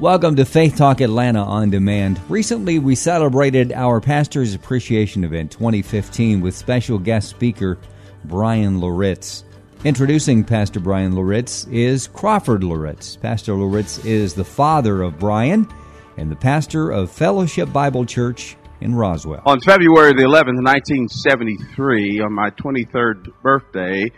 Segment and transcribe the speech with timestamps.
[0.00, 2.18] Welcome to Faith Talk Atlanta on Demand.
[2.30, 7.76] Recently, we celebrated our Pastor's Appreciation Event 2015 with special guest speaker
[8.24, 9.44] Bryan Loritts.
[9.84, 13.16] Introducing Pastor Bryan Loritts is Crawford Loritts.
[13.16, 15.68] Pastor Loritts is the father of Bryan
[16.16, 19.42] and the pastor of Fellowship Bible Church in Roswell.
[19.44, 24.10] On February the 11th, 1973, on my 23rd birthday,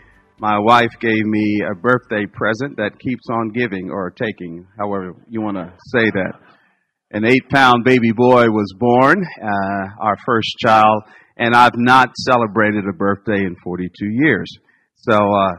[0.43, 5.41] my wife gave me a birthday present that keeps on giving or taking, however you
[5.41, 6.33] want to say that.
[7.11, 11.03] An eight pound baby boy was born, uh, our first child,
[11.37, 14.51] and I've not celebrated a birthday in 42 years.
[14.95, 15.51] So, uh,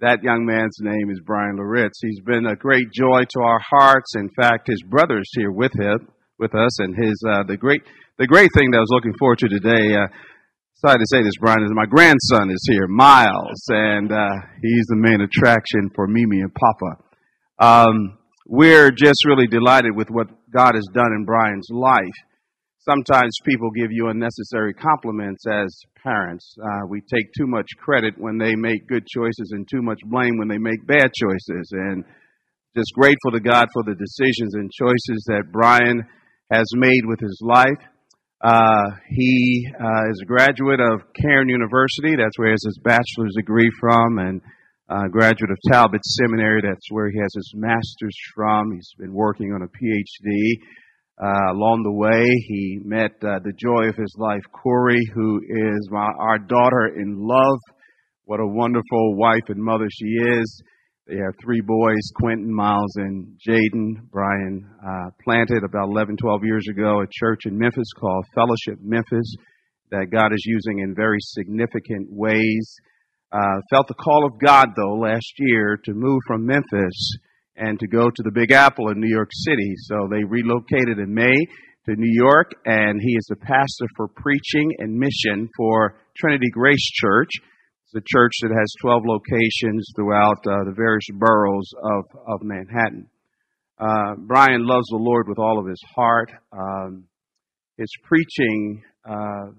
[0.00, 2.00] that young man's name is Bryan Loritts.
[2.02, 4.16] He's been a great joy to our hearts.
[4.16, 6.08] In fact, his brother's here with him,
[6.40, 7.82] with us, and his uh, the great
[8.18, 9.94] the great thing that I was looking forward to today.
[9.94, 10.08] Uh,
[10.86, 14.30] Sorry to say this, Bryan, is my grandson is here, Miles, and uh,
[14.62, 17.02] he's the main attraction for Mimi and Papa.
[17.58, 22.14] Um, we're just really delighted with what God has done in Bryan's life.
[22.78, 25.66] Sometimes people give you unnecessary compliments as
[26.00, 26.54] parents.
[26.62, 30.38] Uh, we take too much credit when they make good choices and too much blame
[30.38, 31.72] when they make bad choices.
[31.72, 32.04] And
[32.76, 36.06] just grateful to God for the decisions and choices that Bryan
[36.52, 37.82] has made with his life.
[38.40, 42.14] Uh, he uh, is a graduate of Cairn University.
[42.14, 44.40] That's where he has his bachelor's degree from, and
[44.88, 46.60] uh, graduate of Talbot Seminary.
[46.62, 48.72] That's where he has his master's from.
[48.72, 50.52] He's been working on a PhD.
[51.20, 55.88] Uh, along the way, he met uh, the joy of his life, Korie, who is
[55.90, 57.58] my, our daughter in love.
[58.24, 60.62] What a wonderful wife and mother she is.
[61.08, 64.10] They have three boys, Quentin, Miles, and Jaden.
[64.12, 69.34] Bryan uh, planted about 11, 12 years ago a church in Memphis called Fellowship Memphis
[69.90, 72.76] that God is using in very significant ways.
[73.32, 77.16] Uh, felt the call of God, though, last year to move from Memphis
[77.56, 79.72] and to go to the Big Apple in New York City.
[79.84, 81.32] So they relocated in May
[81.86, 86.84] to New York, and he is the pastor for preaching and mission for Trinity Grace
[86.92, 87.30] Church.
[87.88, 93.08] It's a church that has 12 locations throughout uh, the various boroughs of, of Manhattan.
[93.78, 96.30] Uh, Bryan loves the Lord with all of his heart.
[96.52, 97.04] Um,
[97.78, 99.52] his preaching uh,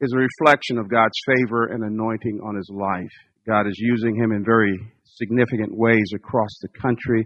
[0.00, 3.14] is a reflection of God's favor and anointing on his life.
[3.46, 7.24] God is using him in very significant ways across the country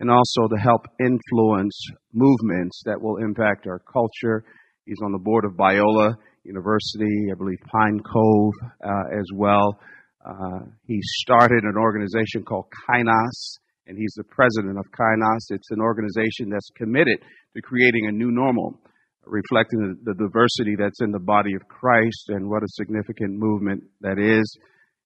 [0.00, 1.78] and also to help influence
[2.12, 4.42] movements that will impact our culture.
[4.84, 8.52] He's on the board of Biola University, I believe Pine Cove
[8.84, 9.78] uh, as well.
[10.24, 15.50] Uh, he started an organization called Kainos, and he's the president of Kainos.
[15.50, 17.18] It's an organization that's committed
[17.54, 18.80] to creating a new normal,
[19.24, 23.84] reflecting the, the diversity that's in the body of Christ and what a significant movement
[24.00, 24.56] that is.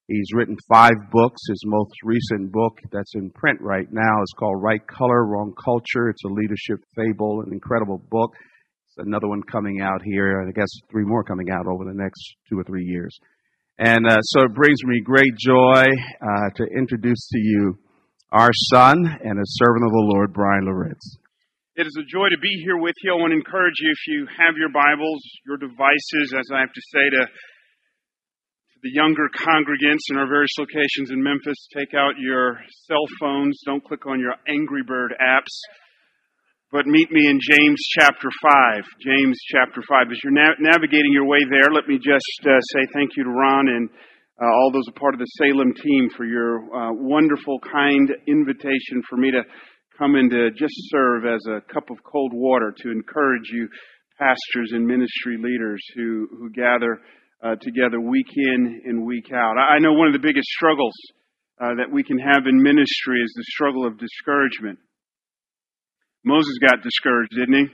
[0.08, 1.40] He's written five books.
[1.48, 6.08] His most recent book that's in print right now is called Right Color, Wrong Culture.
[6.08, 8.32] It's a leadership fable, an incredible book
[9.04, 12.36] another one coming out here, and I guess three more coming out over the next
[12.48, 13.18] two or three years.
[13.78, 15.84] And uh, so it brings me great joy
[16.20, 17.78] uh, to introduce to you
[18.32, 21.18] our son and a servant of the Lord, Bryan Loritts.
[21.76, 23.12] It is a joy to be here with you.
[23.12, 26.74] I want to encourage you, if you have your Bibles, your devices, as I have
[26.76, 32.20] to say to, to the younger congregants in our various locations in Memphis, take out
[32.20, 33.62] your cell phones.
[33.64, 35.56] Don't click on your Angry Bird apps
[36.72, 38.28] but meet me in James chapter
[38.78, 38.84] 5.
[39.02, 40.06] James chapter 5.
[40.12, 43.30] As you're na- navigating your way there, let me just uh, say thank you to
[43.30, 43.90] Ron and
[44.40, 49.02] uh, all those a part of the Salem team for your uh, wonderful, kind invitation
[49.08, 49.42] for me to
[49.98, 53.68] come and to just serve as a cup of cold water to encourage you,
[54.16, 57.00] pastors and ministry leaders who, who gather
[57.42, 59.58] uh, together week in and week out.
[59.58, 60.94] I know one of the biggest struggles
[61.60, 64.78] uh, that we can have in ministry is the struggle of discouragement.
[66.24, 67.66] Moses got discouraged, didn't he?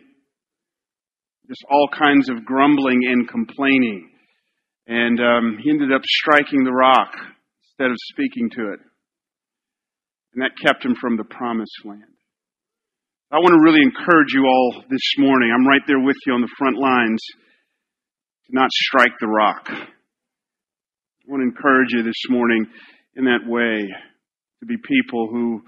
[1.49, 4.11] Just all kinds of grumbling and complaining.
[4.87, 8.81] And um, he ended up striking the rock instead of speaking to it.
[10.35, 12.03] And that kept him from the promised land.
[13.33, 15.51] I want to really encourage you all this morning.
[15.53, 17.21] I'm right there with you on the front lines
[18.47, 19.67] to not strike the rock.
[19.69, 22.67] I want to encourage you this morning
[23.17, 23.83] in that way
[24.61, 25.63] to be people who,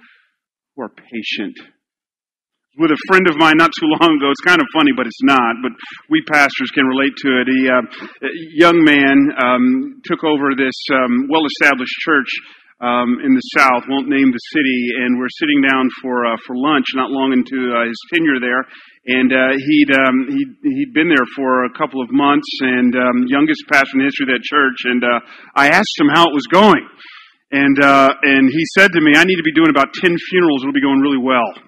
[0.77, 1.59] who are patient.
[2.79, 5.23] With a friend of mine not too long ago, it's kind of funny, but it's
[5.27, 5.59] not.
[5.67, 5.75] But
[6.07, 7.51] we pastors can relate to it.
[7.51, 7.83] Uh,
[8.23, 12.31] a young man, um, took over this um, well-established church
[12.79, 13.83] um, in the South.
[13.91, 17.59] Won't name the city, and we're sitting down for uh, for lunch not long into
[17.75, 18.63] uh, his tenure there,
[19.11, 23.27] and uh, he'd um, he'd he'd been there for a couple of months, and um,
[23.27, 24.79] youngest pastor in the history of that church.
[24.87, 25.19] And uh,
[25.59, 26.87] I asked him how it was going,
[27.51, 30.63] and uh, and he said to me, "I need to be doing about ten funerals.
[30.63, 31.67] It'll be going really well."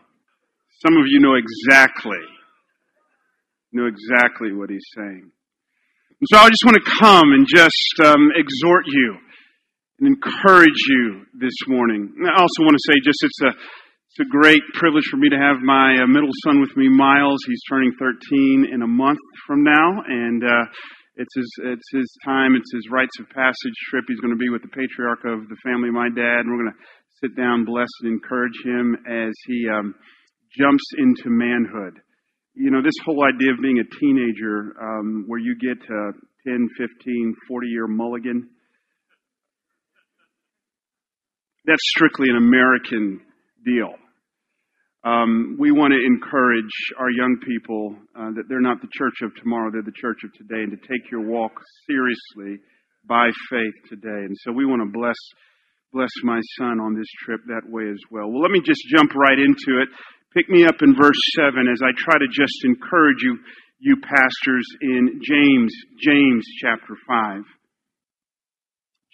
[0.82, 2.25] Some of you know exactly
[3.73, 5.31] know exactly what he's saying.
[5.31, 9.17] And so I just want to come and just um, exhort you
[10.00, 12.12] and encourage you this morning.
[12.27, 13.53] I also want to say just it's a
[14.11, 17.38] it's a great privilege for me to have my uh, middle son with me, Miles.
[17.47, 20.67] He's turning 13 in a month from now, and uh,
[21.15, 22.59] it's his it's his time.
[22.59, 24.05] It's his rites of passage trip.
[24.09, 26.75] He's going to be with the patriarch of the family, my dad, and we're going
[26.75, 26.82] to
[27.23, 29.94] sit down, bless, and encourage him as he um,
[30.58, 32.00] jumps into manhood.
[32.55, 36.12] You know, this whole idea of being a teenager, um, where you get a
[36.47, 38.49] 10, 15, 40 year mulligan
[41.70, 43.20] that's strictly an American
[43.64, 43.94] deal.
[45.05, 49.35] Um, we want to encourage our young people uh, that they're not the church of
[49.37, 51.53] tomorrow, they're the church of today, and to take your walk
[51.88, 52.61] seriously
[53.08, 54.29] by faith today.
[54.29, 55.17] And so we want to bless
[55.93, 58.31] bless my son on this trip that way as well.
[58.31, 59.88] Well, let me just jump right into it.
[60.35, 63.38] Pick me up in verse 7 as I try to just encourage you,
[63.81, 67.43] you pastors, in James, James chapter 5.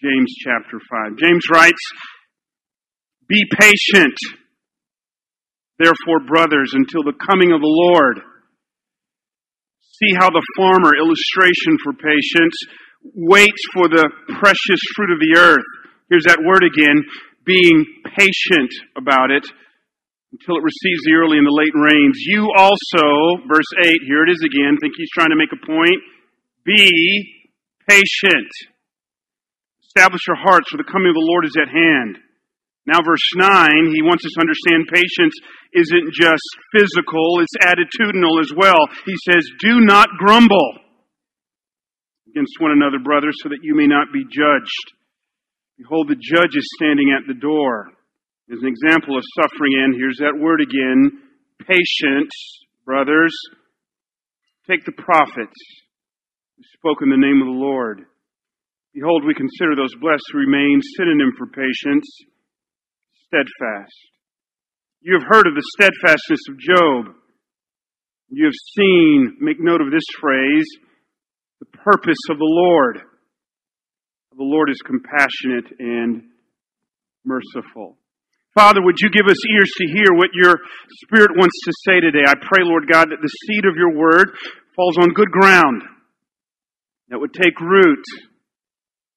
[0.03, 0.79] James chapter
[1.09, 1.17] 5.
[1.17, 1.81] James writes,
[3.29, 4.15] be patient,
[5.79, 8.21] therefore, brothers, until the coming of the Lord.
[9.81, 12.55] See how the farmer, illustration for patience,
[13.15, 15.65] waits for the precious fruit of the earth.
[16.11, 17.03] Here's that word again,
[17.47, 19.47] being patient about it
[20.37, 22.21] until it receives the early and the late rains.
[22.21, 26.01] You also, verse 8, here it is again, think he's trying to make a point.
[26.69, 27.49] Be
[27.89, 28.53] patient.
[29.81, 32.21] Establish your hearts, for the coming of the Lord is at hand.
[32.85, 35.35] Now, verse 9, he wants us to understand patience
[35.73, 36.47] isn't just
[36.77, 38.87] physical, it's attitudinal as well.
[39.09, 40.85] He says, Do not grumble
[42.29, 44.87] against one another, brothers, so that you may not be judged.
[45.79, 47.96] Behold, the judge is standing at the door.
[48.47, 51.19] As an example of suffering, and here's that word again
[51.67, 52.31] patience,
[52.85, 53.35] brothers.
[54.71, 55.59] Take the prophets
[56.55, 58.07] who spoke in the name of the Lord.
[58.95, 62.07] Behold, we consider those blessed who remain synonym for patience
[63.27, 63.99] steadfast.
[65.01, 67.15] You have heard of the steadfastness of Job.
[68.29, 70.67] You have seen, make note of this phrase,
[71.59, 72.99] the purpose of the Lord.
[74.37, 76.23] The Lord is compassionate and
[77.25, 77.99] merciful.
[78.57, 80.57] Father, would you give us ears to hear what your
[81.05, 82.25] Spirit wants to say today?
[82.25, 84.33] I pray, Lord God, that the seed of your word
[84.75, 85.85] falls on good ground,
[87.13, 88.05] that would take root,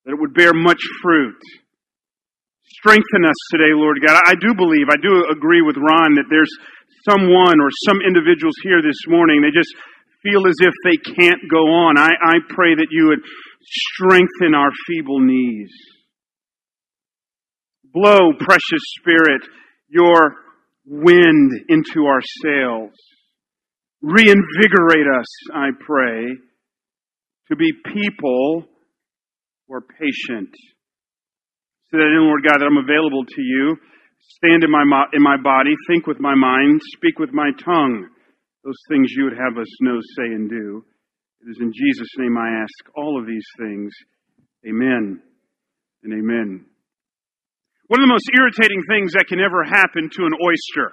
[0.04, 1.40] that it would bear much fruit.
[2.84, 4.20] Strengthen us today, Lord God.
[4.28, 6.52] I do believe, I do agree with Ron that there's
[7.08, 9.72] someone or some individuals here this morning, they just
[10.20, 11.98] feel as if they can't go on.
[11.98, 13.24] I, I pray that you would
[13.64, 15.72] strengthen our feeble knees.
[17.94, 19.42] Blow, precious Spirit,
[19.88, 20.36] your
[20.86, 22.94] wind into our sails.
[24.02, 26.26] Reinvigorate us, I pray,
[27.48, 28.66] to be people
[29.68, 30.56] who are patient
[31.92, 33.76] so that in Lord God that I'm available to you.
[34.38, 38.08] Stand in my, in my body, think with my mind, speak with my tongue.
[38.64, 40.86] Those things you would have us know, say, and do.
[41.42, 43.92] It is in Jesus' name I ask all of these things.
[44.68, 45.22] Amen
[46.04, 46.69] and amen.
[47.90, 50.92] One of the most irritating things that can ever happen to an oyster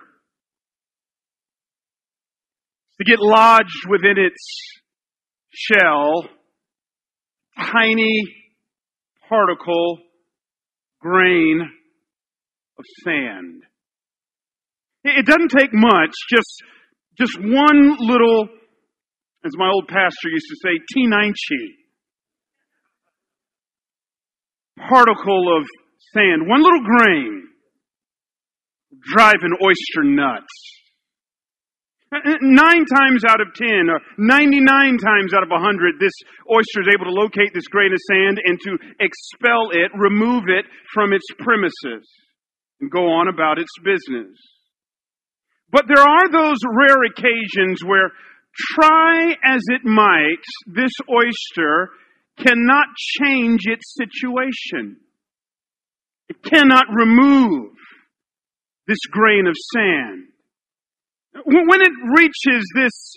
[2.96, 4.72] to get lodged within its
[5.52, 6.26] shell,
[7.58, 8.22] tiny
[9.28, 9.98] particle
[10.98, 11.68] grain
[12.78, 13.62] of sand.
[15.04, 16.62] It doesn't take much, just,
[17.18, 18.48] just one little,
[19.44, 21.76] as my old pastor used to say, T90
[24.88, 25.64] particle of
[26.14, 27.48] sand, one little grain,
[29.12, 30.52] drive an oyster nuts.
[32.40, 36.12] Nine times out of ten, or 99 times out of 100, this
[36.48, 40.64] oyster is able to locate this grain of sand and to expel it, remove it
[40.94, 42.08] from its premises,
[42.80, 44.38] and go on about its business.
[45.70, 48.12] But there are those rare occasions where,
[48.74, 51.90] try as it might, this oyster
[52.38, 52.86] cannot
[53.20, 54.96] change its situation.
[56.28, 57.70] It cannot remove
[58.86, 60.24] this grain of sand.
[61.44, 63.14] When it reaches this,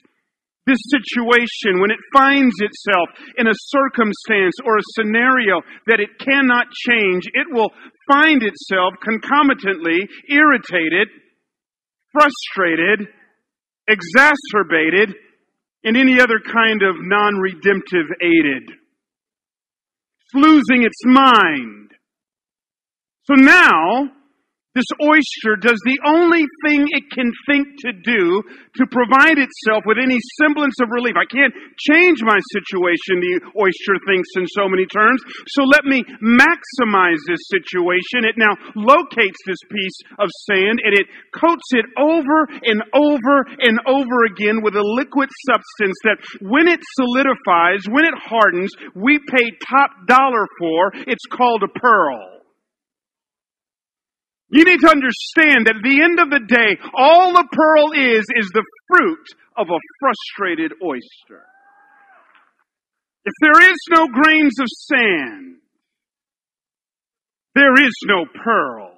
[0.66, 6.68] this situation, when it finds itself in a circumstance or a scenario that it cannot
[6.88, 7.72] change, it will
[8.12, 11.08] find itself concomitantly irritated,
[12.12, 13.08] frustrated,
[13.88, 15.16] exacerbated,
[15.84, 18.70] and any other kind of non-redemptive aided.
[20.22, 21.92] It's losing its mind.
[23.30, 24.10] So now,
[24.74, 30.02] this oyster does the only thing it can think to do to provide itself with
[30.02, 31.14] any semblance of relief.
[31.14, 35.22] I can't change my situation, the oyster thinks in so many terms.
[35.54, 38.26] So let me maximize this situation.
[38.26, 43.78] It now locates this piece of sand and it coats it over and over and
[43.86, 49.54] over again with a liquid substance that when it solidifies, when it hardens, we pay
[49.70, 50.98] top dollar for.
[51.06, 52.39] It's called a pearl.
[54.52, 58.26] You need to understand that at the end of the day, all the pearl is,
[58.36, 61.46] is the fruit of a frustrated oyster.
[63.26, 65.56] If there is no grains of sand,
[67.54, 68.94] there is no pearl.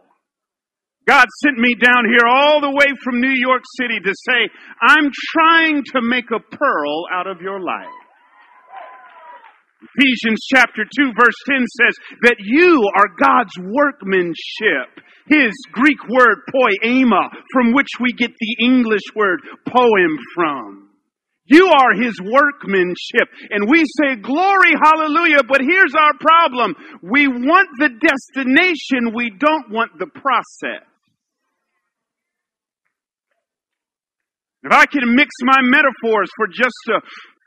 [1.07, 4.49] God sent me down here all the way from New York City to say,
[4.81, 8.00] I'm trying to make a pearl out of your life.
[9.81, 15.03] Ephesians chapter 2 verse 10 says that you are God's workmanship.
[15.27, 20.89] His Greek word poema, from which we get the English word poem from.
[21.45, 23.27] You are His workmanship.
[23.49, 26.75] And we say, glory, hallelujah, but here's our problem.
[27.01, 30.87] We want the destination, we don't want the process.
[34.63, 37.01] If I can mix my metaphors for just a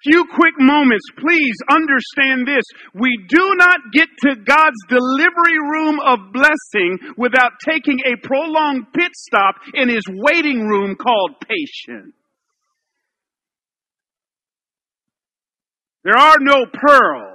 [0.05, 2.65] few quick moments, please understand this.
[2.95, 9.13] We do not get to God's delivery room of blessing without taking a prolonged pit
[9.15, 12.15] stop in His waiting room called patience.
[16.05, 17.31] There are no pearls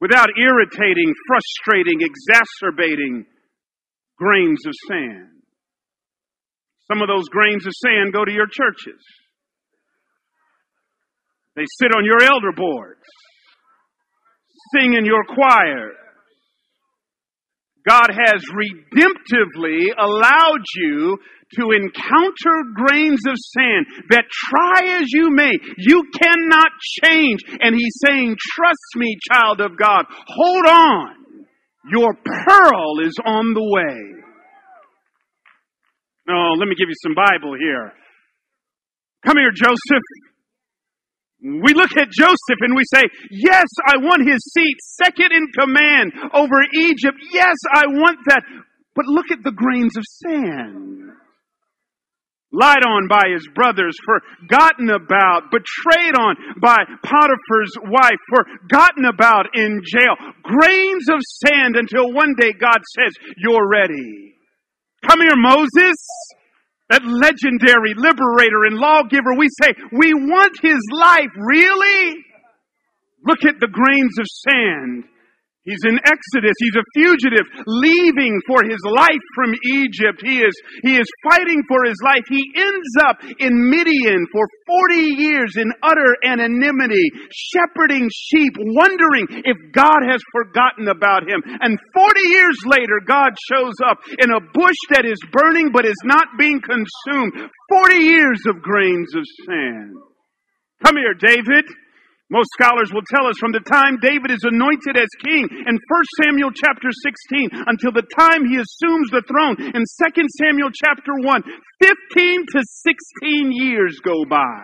[0.00, 3.26] without irritating, frustrating, exacerbating
[4.18, 5.28] grains of sand.
[6.90, 9.00] Some of those grains of sand go to your churches.
[11.60, 13.04] They sit on your elder boards,
[14.74, 15.92] sing in your choir.
[17.86, 21.18] God has redemptively allowed you
[21.58, 26.70] to encounter grains of sand that try as you may, you cannot
[27.04, 27.40] change.
[27.60, 31.14] And He's saying, trust me, child of God, hold on.
[31.92, 34.22] Your pearl is on the way.
[36.26, 37.92] No, let me give you some Bible here.
[39.26, 40.29] Come here, Joseph.
[41.42, 46.12] We look at Joseph and we say, yes, I want his seat, second in command
[46.34, 47.16] over Egypt.
[47.32, 48.42] Yes, I want that.
[48.94, 50.98] But look at the grains of sand.
[52.52, 59.80] Lied on by his brothers, forgotten about, betrayed on by Potiphar's wife, forgotten about in
[59.84, 60.16] jail.
[60.42, 64.34] Grains of sand until one day God says, you're ready.
[65.08, 65.96] Come here, Moses
[66.90, 72.16] that legendary liberator and lawgiver, we say, we want his life, really?
[73.24, 75.04] Look at the grains of sand
[75.70, 76.58] He's in Exodus.
[76.58, 80.18] He's a fugitive leaving for his life from Egypt.
[80.18, 82.26] He is, he is fighting for his life.
[82.26, 89.56] He ends up in Midian for 40 years in utter anonymity, shepherding sheep, wondering if
[89.70, 91.38] God has forgotten about him.
[91.46, 96.02] And 40 years later, God shows up in a bush that is burning but is
[96.02, 97.46] not being consumed.
[97.70, 99.94] 40 years of grains of sand.
[100.82, 101.64] Come here, David.
[102.30, 105.82] Most scholars will tell us from the time David is anointed as king in 1
[106.22, 111.42] Samuel chapter 16 until the time he assumes the throne in 2 Samuel chapter 1,
[111.82, 114.62] 15 to 16 years go by.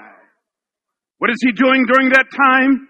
[1.18, 2.86] What is he doing during that time?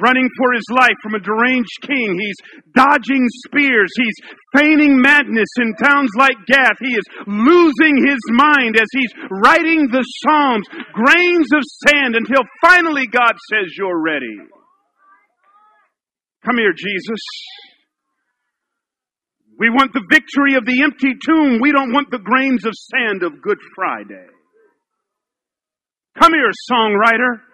[0.00, 2.18] Running for his life from a deranged king.
[2.18, 2.40] He's
[2.74, 3.90] dodging spears.
[3.96, 4.18] He's
[4.56, 6.78] feigning madness in towns like Gath.
[6.80, 13.06] He is losing his mind as he's writing the Psalms, grains of sand, until finally
[13.06, 14.38] God says, You're ready.
[16.44, 17.20] Come here, Jesus.
[19.58, 21.60] We want the victory of the empty tomb.
[21.60, 24.26] We don't want the grains of sand of Good Friday.
[26.18, 27.53] Come here, songwriter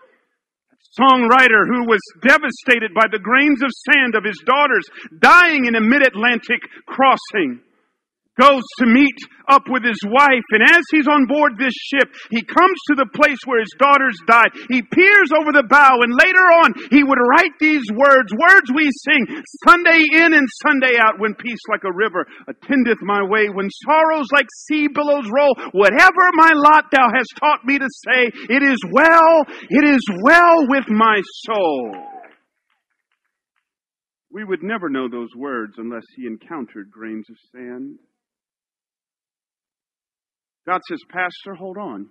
[0.98, 4.84] songwriter who was devastated by the grains of sand of his daughters
[5.18, 7.60] dying in a mid-Atlantic crossing.
[8.40, 10.46] Goes to meet up with his wife.
[10.56, 14.16] And as he's on board this ship, he comes to the place where his daughters
[14.24, 14.56] died.
[14.72, 18.88] He peers over the bow and later on he would write these words, words we
[18.88, 23.68] sing, Sunday in and Sunday out when peace like a river attendeth my way, when
[23.84, 28.62] sorrows like sea billows roll, whatever my lot thou hast taught me to say, it
[28.62, 31.92] is well, it is well with my soul.
[34.32, 37.98] We would never know those words unless he encountered grains of sand.
[40.66, 42.08] God says, Pastor, hold on.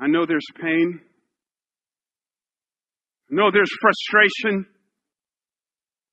[0.00, 1.00] I know there's pain.
[3.30, 4.66] I know there's frustration.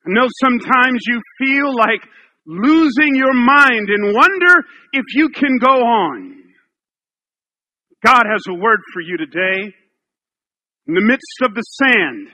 [0.06, 2.02] I know sometimes you feel like
[2.46, 6.44] losing your mind and wonder if you can go on.
[8.06, 9.74] God has a word for you today.
[10.88, 12.28] In the midst of the sand,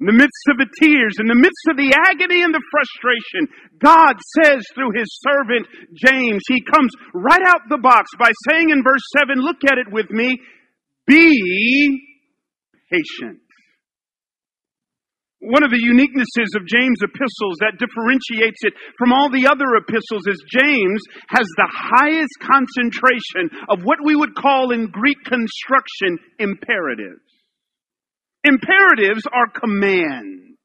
[0.00, 3.52] in the midst of the tears, in the midst of the agony and the frustration,
[3.76, 8.82] God says through his servant James, he comes right out the box by saying in
[8.82, 10.40] verse 7, look at it with me,
[11.06, 12.00] be
[12.90, 13.44] patient.
[15.40, 20.24] One of the uniquenesses of James' epistles that differentiates it from all the other epistles
[20.28, 27.29] is James has the highest concentration of what we would call in Greek construction imperatives.
[28.44, 30.56] Imperatives are commands.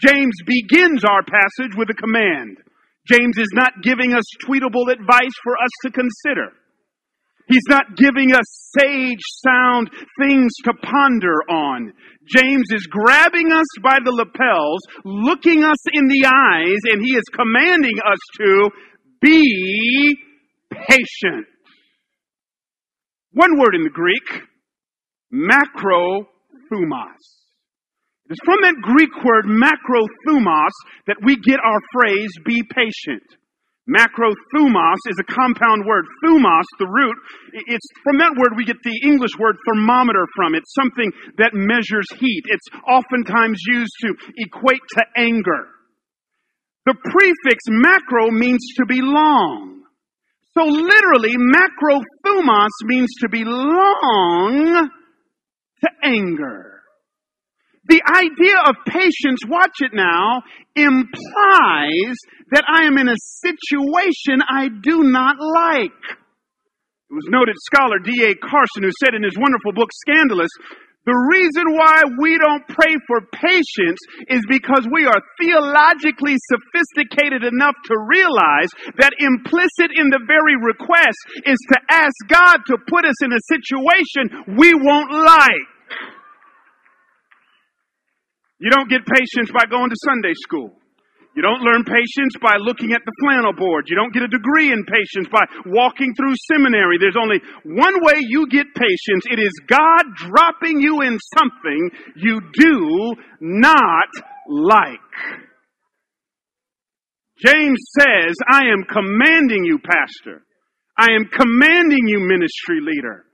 [0.00, 2.56] James begins our passage with a command.
[3.06, 6.52] James is not giving us tweetable advice for us to consider.
[7.48, 8.44] He's not giving us
[8.78, 11.92] sage sound things to ponder on.
[12.32, 17.24] James is grabbing us by the lapels, looking us in the eyes, and he is
[17.34, 18.70] commanding us to
[19.20, 20.16] be
[20.70, 21.46] patient.
[23.32, 24.44] One word in the Greek,
[25.30, 26.28] macro
[26.70, 27.40] thumos.
[28.30, 33.26] It is from that Greek word macrothumos that we get our phrase be patient.
[33.90, 36.04] Macrothumos is a compound word.
[36.22, 37.16] Thumos, the root,
[37.52, 40.54] it's from that word we get the English word thermometer from.
[40.54, 42.44] It's something that measures heat.
[42.46, 45.66] It's oftentimes used to equate to anger.
[46.86, 49.82] The prefix macro means to be long.
[50.56, 54.88] So literally, macrothumos means to be long
[55.82, 56.82] to anger.
[57.88, 60.42] The idea of patience, watch it now,
[60.76, 62.16] implies
[62.52, 65.90] that I am in a situation I do not like.
[67.10, 68.36] It was noted scholar D.A.
[68.36, 70.50] Carson who said in his wonderful book Scandalous,
[71.06, 77.74] the reason why we don't pray for patience is because we are theologically sophisticated enough
[77.88, 78.68] to realize
[79.00, 81.16] that implicit in the very request
[81.48, 85.68] is to ask God to put us in a situation we won't like.
[88.60, 90.79] You don't get patience by going to Sunday school.
[91.34, 93.86] You don't learn patience by looking at the flannel board.
[93.88, 96.98] You don't get a degree in patience by walking through seminary.
[96.98, 99.24] There's only one way you get patience.
[99.30, 104.08] It is God dropping you in something you do not
[104.48, 104.98] like.
[107.38, 110.42] James says, I am commanding you, pastor.
[110.98, 113.24] I am commanding you, ministry leader.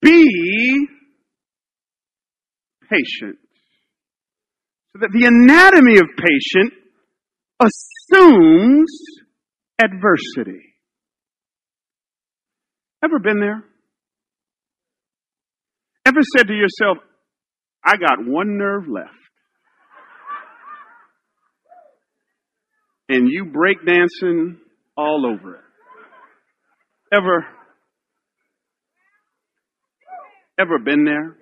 [0.00, 0.88] Be
[2.90, 3.38] patient.
[4.92, 6.79] So that the anatomy of patient
[7.60, 8.90] assumes
[9.80, 10.62] adversity.
[13.04, 13.64] Ever been there?
[16.06, 16.98] Ever said to yourself,
[17.84, 19.14] I got one nerve left?
[23.08, 24.58] And you break dancing
[24.96, 25.62] all over it.
[27.12, 27.44] Ever,
[30.58, 31.39] ever been there?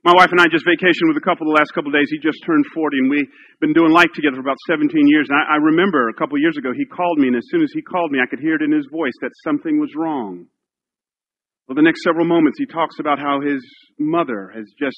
[0.00, 2.08] My wife and I just vacationed with a couple the last couple of days.
[2.08, 3.28] He just turned 40 and we've
[3.60, 5.28] been doing life together for about 17 years.
[5.28, 7.60] And I, I remember a couple of years ago he called me and as soon
[7.60, 10.48] as he called me I could hear it in his voice that something was wrong.
[11.68, 13.60] Well, the next several moments he talks about how his
[14.00, 14.96] mother has just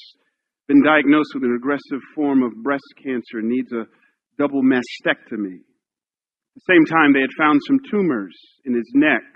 [0.71, 3.83] been diagnosed with an aggressive form of breast cancer and needs a
[4.39, 5.67] double mastectomy.
[5.67, 9.27] At the same time, they had found some tumors in his neck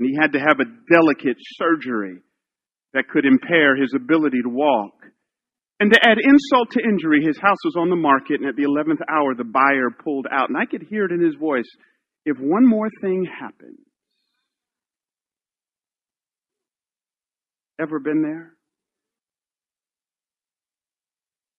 [0.00, 2.24] and he had to have a delicate surgery
[2.94, 4.92] that could impair his ability to walk.
[5.80, 8.64] And to add insult to injury, his house was on the market, and at the
[8.64, 10.48] 11th hour, the buyer pulled out.
[10.48, 11.68] And I could hear it in his voice
[12.24, 13.78] if one more thing happens.
[17.80, 18.54] Ever been there?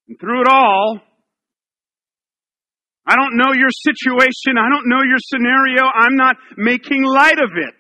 [0.10, 1.00] And through it all,
[3.06, 4.58] I don't know your situation.
[4.60, 5.84] I don't know your scenario.
[5.86, 7.76] I'm not making light of it.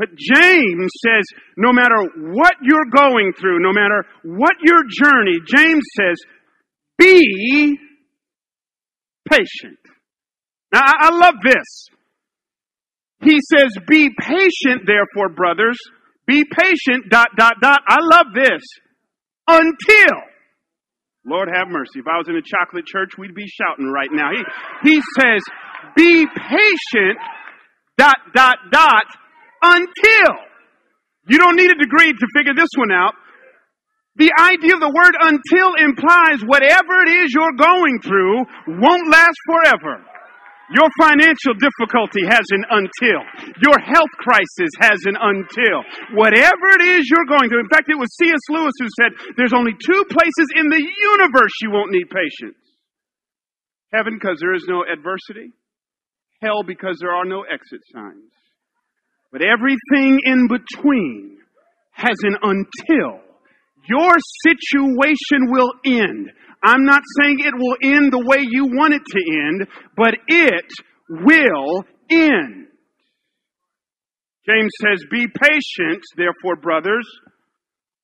[0.00, 1.24] But James says,
[1.58, 6.16] no matter what you're going through, no matter what your journey, James says,
[6.96, 7.76] be
[9.28, 9.78] patient.
[10.72, 11.88] Now, I, love this.
[13.22, 15.76] He says, be patient, therefore, brothers.
[16.26, 17.80] Be patient, dot, dot, dot.
[17.86, 18.62] I love this.
[19.48, 20.16] Until.
[21.26, 21.98] Lord have mercy.
[21.98, 24.30] If I was in a chocolate church, we'd be shouting right now.
[24.32, 25.42] He, he says,
[25.94, 27.18] be patient,
[27.98, 29.04] dot, dot, dot,
[29.62, 30.32] until.
[31.28, 33.14] You don't need a degree to figure this one out.
[34.16, 38.44] The idea of the word until implies whatever it is you're going through
[38.82, 40.02] won't last forever.
[40.70, 43.20] Your financial difficulty has an until.
[43.58, 45.82] Your health crisis has an until.
[46.14, 47.66] Whatever it is you're going through.
[47.66, 48.44] In fact, it was C.S.
[48.50, 52.58] Lewis who said, there's only two places in the universe you won't need patience.
[53.92, 55.50] Heaven because there is no adversity.
[56.40, 58.30] Hell because there are no exit signs.
[59.32, 61.38] But everything in between
[61.92, 63.20] has an until.
[63.88, 64.12] Your
[64.44, 66.30] situation will end.
[66.62, 69.66] I'm not saying it will end the way you want it to end,
[69.96, 70.66] but it
[71.08, 72.66] will end.
[74.46, 77.06] James says, Be patient, therefore, brothers,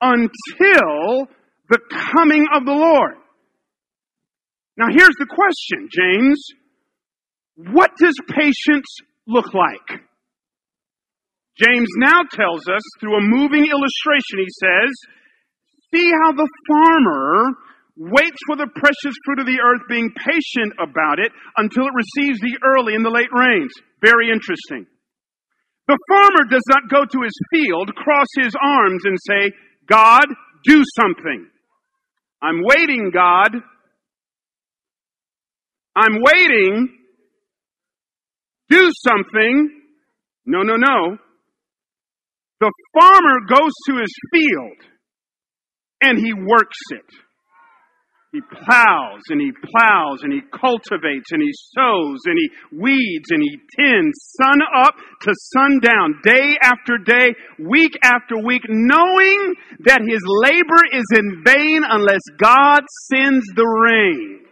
[0.01, 1.29] until
[1.69, 1.81] the
[2.17, 3.15] coming of the Lord.
[4.77, 6.45] Now, here's the question, James.
[7.73, 8.87] What does patience
[9.27, 10.03] look like?
[11.57, 14.93] James now tells us through a moving illustration, he says,
[15.95, 17.57] See how the farmer
[17.97, 22.41] waits for the precious fruit of the earth, being patient about it until it receives
[22.41, 23.73] the early and the late rains.
[24.05, 24.87] Very interesting.
[25.89, 29.53] The farmer does not go to his field, cross his arms, and say,
[29.87, 30.27] God,
[30.65, 31.49] do something.
[32.43, 33.55] I'm waiting, God.
[35.95, 36.89] I'm waiting.
[38.69, 39.83] Do something.
[40.45, 41.17] No, no, no.
[42.61, 44.79] The farmer goes to his field
[46.01, 47.11] and he works it.
[48.33, 53.41] He plows and he plows and he cultivates and he sows and he weeds and
[53.41, 60.21] he tends sun up to sundown, day after day, week after week, knowing that his
[60.27, 64.46] labor is in vain unless God sends the rain.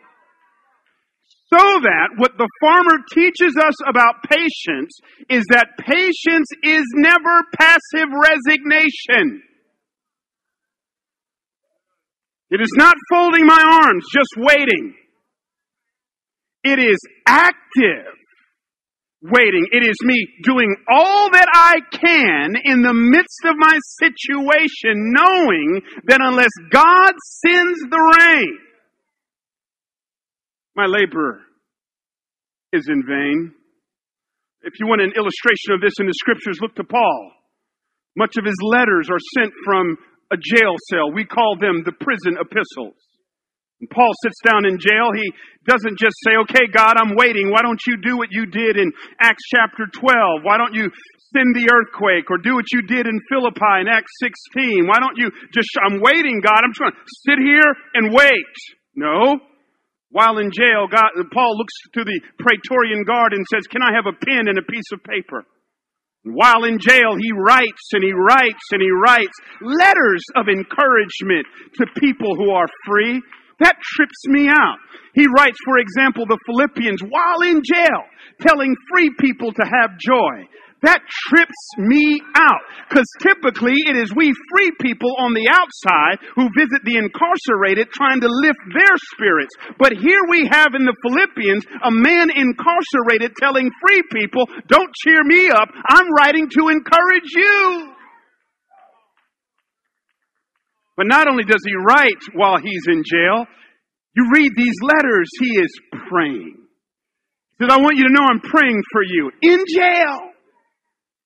[1.55, 4.99] So that what the farmer teaches us about patience
[5.31, 9.41] is that patience is never passive resignation.
[12.51, 14.95] It is not folding my arms, just waiting.
[16.65, 18.15] It is active
[19.23, 19.69] waiting.
[19.71, 25.83] It is me doing all that I can in the midst of my situation, knowing
[26.07, 27.13] that unless God
[27.43, 28.59] sends the rain,
[30.77, 31.41] my labor
[32.73, 33.55] is in vain.
[34.63, 37.33] If you want an illustration of this in the scriptures, look to Paul.
[38.17, 39.97] Much of his letters are sent from
[40.33, 41.13] a jail cell.
[41.13, 42.97] We call them the prison epistles.
[43.81, 45.13] And Paul sits down in jail.
[45.13, 45.29] He
[45.67, 47.51] doesn't just say, okay, God, I'm waiting.
[47.51, 50.43] Why don't you do what you did in Acts chapter 12?
[50.43, 50.89] Why don't you
[51.35, 54.87] send the earthquake or do what you did in Philippi in Acts 16?
[54.87, 56.63] Why don't you just, I'm waiting, God.
[56.63, 58.55] I'm trying to sit here and wait.
[58.95, 59.43] No.
[60.15, 64.07] While in jail, God, Paul looks to the Praetorian guard and says, can I have
[64.07, 65.43] a pen and a piece of paper?
[66.23, 71.51] While in jail, he writes and he writes and he writes letters of encouragement
[71.83, 73.21] to people who are free.
[73.59, 74.79] That trips me out.
[75.19, 78.07] He writes, for example, the Philippians while in jail,
[78.39, 80.47] telling free people to have joy.
[80.85, 82.61] That trips me out.
[82.89, 88.21] Because typically it is we free people on the outside who visit the incarcerated trying
[88.21, 89.57] to lift their spirits.
[89.81, 95.25] But here we have in the Philippians a man incarcerated telling free people, don't cheer
[95.25, 95.73] me up.
[95.89, 97.95] I'm writing to encourage you.
[100.97, 103.47] But not only does he write while he's in jail,
[104.15, 105.73] you read these letters, he is
[106.09, 106.61] praying.
[107.59, 110.34] He says, I want you to know I'm praying for you in jail.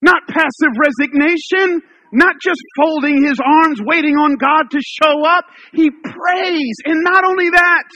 [0.01, 1.81] Not passive resignation,
[2.11, 5.45] not just folding his arms waiting on God to show up.
[5.73, 6.75] He prays.
[6.85, 7.87] And not only that,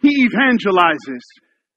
[0.00, 1.22] he evangelizes.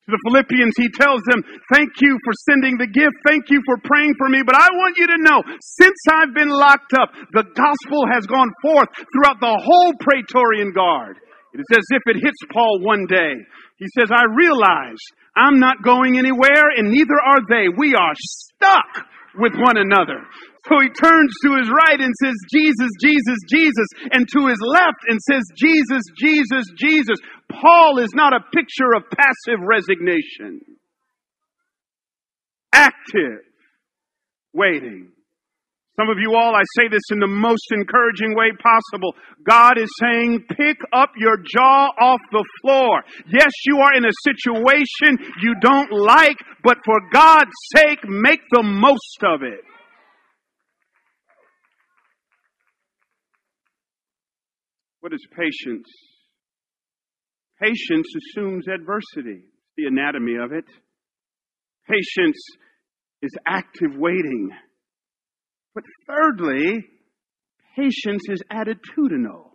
[0.08, 3.16] To the Philippians, he tells them, thank you for sending the gift.
[3.28, 4.40] Thank you for praying for me.
[4.46, 8.52] But I want you to know, since I've been locked up, the gospel has gone
[8.62, 11.20] forth throughout the whole Praetorian Guard.
[11.54, 13.36] It is as if it hits Paul one day.
[13.78, 15.00] He says, I realize
[15.36, 17.68] I'm not going anywhere and neither are they.
[17.68, 19.06] We are stuck
[19.38, 20.26] with one another.
[20.68, 25.02] So he turns to his right and says, Jesus, Jesus, Jesus, and to his left
[25.08, 27.18] and says, Jesus, Jesus, Jesus.
[27.50, 30.62] Paul is not a picture of passive resignation.
[32.74, 33.42] Active
[34.54, 35.12] waiting.
[36.00, 39.16] Some of you all, I say this in the most encouraging way possible.
[39.44, 43.02] God is saying, pick up your jaw off the floor.
[43.34, 48.62] Yes, you are in a situation you don't like, but for God's sake, make the
[48.62, 49.62] most of it.
[55.00, 55.88] What is patience?
[57.60, 59.46] Patience assumes adversity,
[59.78, 60.66] the anatomy of it.
[61.90, 62.38] Patience
[63.24, 64.52] is active waiting.
[65.78, 66.88] But thirdly,
[67.76, 69.52] patience is attitudinal.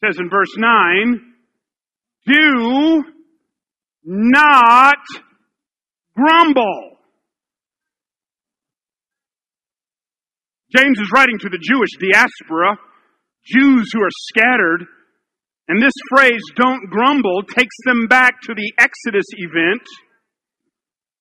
[0.00, 1.20] It says in verse 9,
[2.26, 3.04] do
[4.04, 5.04] not
[6.16, 6.96] grumble.
[10.74, 12.78] James is writing to the Jewish diaspora,
[13.44, 14.86] Jews who are scattered,
[15.68, 19.82] and this phrase, don't grumble, takes them back to the Exodus event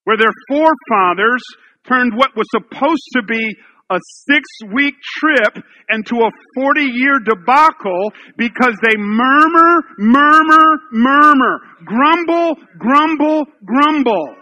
[0.06, 1.44] where their forefathers
[1.88, 3.56] turned what was supposed to be
[3.91, 4.43] a six
[4.74, 14.36] week trip into a 40 year debacle because they murmur, murmur, murmur, grumble, grumble, grumble.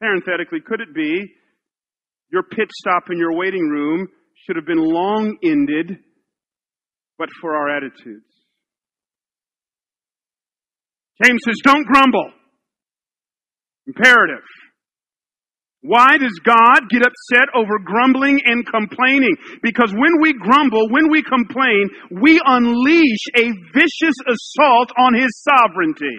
[0.00, 1.26] Parenthetically, could it be
[2.30, 5.98] your pit stop in your waiting room should have been long ended,
[7.18, 8.24] but for our attitudes?
[11.22, 12.32] James says, don't grumble.
[13.86, 14.42] Imperative.
[15.82, 19.34] Why does God get upset over grumbling and complaining?
[19.62, 26.18] Because when we grumble, when we complain, we unleash a vicious assault on His sovereignty.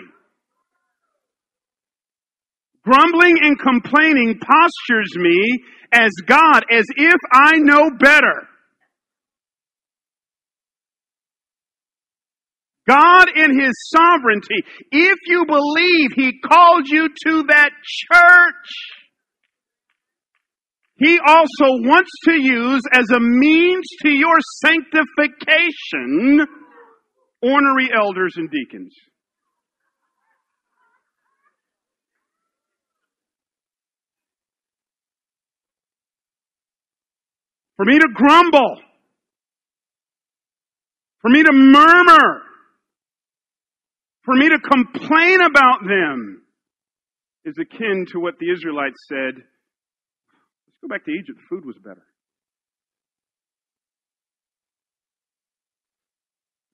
[2.84, 8.48] Grumbling and complaining postures me as God, as if I know better.
[12.86, 17.70] God in His sovereignty, if you believe He called you to that
[18.12, 19.03] church,
[21.04, 26.48] He also wants to use as a means to your sanctification
[27.42, 28.96] ornery elders and deacons.
[37.76, 38.78] For me to grumble,
[41.22, 42.44] for me to murmur,
[44.24, 46.44] for me to complain about them
[47.44, 49.44] is akin to what the Israelites said.
[50.84, 51.40] Go back to Egypt.
[51.50, 52.04] Food was better.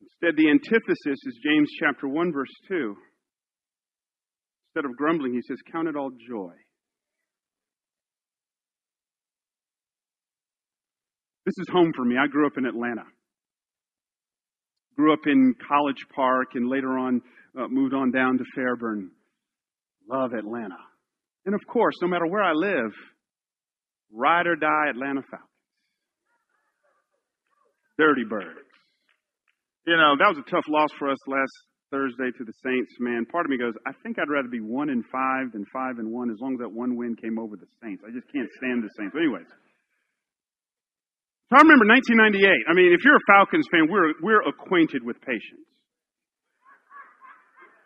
[0.01, 2.95] Instead, the antithesis is James chapter 1, verse 2.
[4.67, 6.53] Instead of grumbling, he says, Count it all joy.
[11.45, 12.15] This is home for me.
[12.17, 13.05] I grew up in Atlanta.
[14.97, 17.21] Grew up in College Park and later on
[17.57, 19.11] uh, moved on down to Fairburn.
[20.09, 20.77] Love Atlanta.
[21.45, 22.91] And of course, no matter where I live,
[24.11, 25.49] ride or die Atlanta Falcons.
[27.97, 28.63] Dirty Birds.
[29.85, 31.51] You know, that was a tough loss for us last
[31.91, 33.25] Thursday to the Saints, man.
[33.25, 36.11] Part of me goes, I think I'd rather be one and five than five and
[36.11, 38.03] one as long as that one win came over the Saints.
[38.05, 39.11] I just can't stand the Saints.
[39.11, 39.49] But anyways.
[41.49, 42.69] So I remember 1998.
[42.69, 45.65] I mean, if you're a Falcons fan, we're, we're acquainted with patience.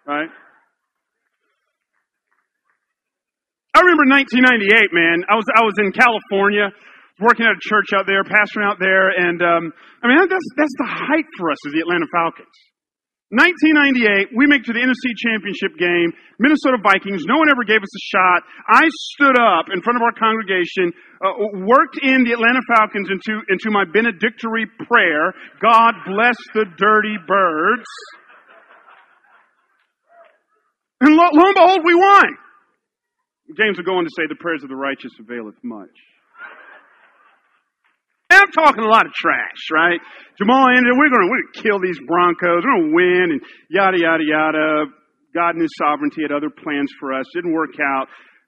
[0.05, 0.27] Right?
[3.72, 5.23] I remember 1998, man.
[5.27, 6.71] I was I was in California,
[7.19, 9.63] working at a church out there, pastoring out there, and um,
[10.01, 12.55] I mean that's that's the height for us as the Atlanta Falcons.
[13.33, 17.25] 1998, we make to the NFC Championship game, Minnesota Vikings.
[17.25, 18.45] No one ever gave us a shot.
[18.69, 18.85] I
[19.17, 23.73] stood up in front of our congregation, uh, worked in the Atlanta Falcons into into
[23.73, 25.33] my benedictory prayer.
[25.57, 27.89] God bless the dirty birds.
[31.01, 32.42] And lo, lo and behold, we won.
[33.51, 35.91] James will go on to say, the prayers of the righteous availeth much.
[38.31, 39.99] I'm talking a lot of trash, right?
[40.37, 44.85] Jamal ended, we're we're gonna kill these Broncos, we're gonna win, and yada, yada, yada.
[45.35, 47.25] God in His sovereignty had other plans for us.
[47.33, 48.07] Didn't work out.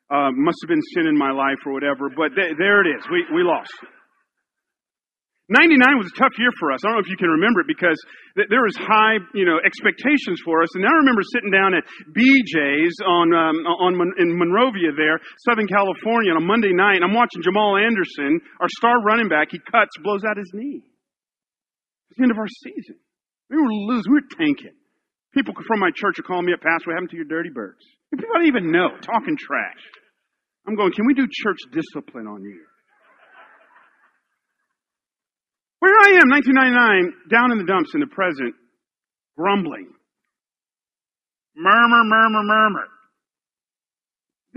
[0.10, 3.03] Uh, must have been sin in my life or whatever, but th- there it is.
[3.10, 3.73] We, we lost.
[5.45, 6.81] 99 was a tough year for us.
[6.81, 7.93] I don't know if you can remember it because
[8.34, 10.73] th- there was high, you know, expectations for us.
[10.73, 11.86] And I remember sitting down at
[12.17, 16.97] BJ's on, um, on in Monrovia there, Southern California on a Monday night.
[16.97, 19.53] And I'm watching Jamal Anderson, our star running back.
[19.53, 20.81] He cuts, blows out his knee.
[22.10, 22.97] It's the end of our season.
[23.53, 24.10] We were losing.
[24.10, 24.73] We were tanking.
[25.29, 27.86] People from my church are calling me up, Pastor, what happened to your dirty birds?
[28.10, 29.84] People don't even know, talking trash.
[30.65, 32.65] I'm going, can we do church discipline on you?
[35.86, 38.58] Where I am, 1999, down in the dumps in the present,
[39.38, 39.86] grumbling.
[41.54, 42.88] Murmur, murmur, murmur.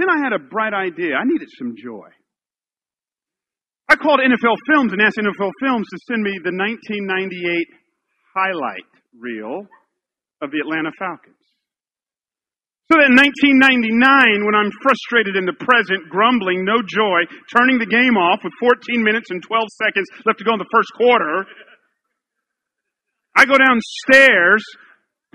[0.00, 1.20] Then I had a bright idea.
[1.20, 2.08] I needed some joy.
[3.90, 7.76] I called NFL Films and asked NFL Films to send me the 1998
[8.32, 9.68] highlight reel
[10.40, 11.37] of the Atlanta Falcons.
[12.88, 17.84] So that in 1999, when I'm frustrated in the present, grumbling, no joy, turning the
[17.84, 21.44] game off with 14 minutes and 12 seconds left to go in the first quarter,
[23.36, 24.64] I go downstairs,